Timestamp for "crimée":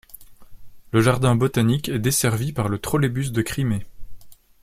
3.43-3.85